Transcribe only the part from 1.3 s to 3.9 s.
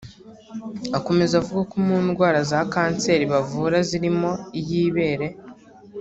avuga ko mu ndwara za kanseri bavura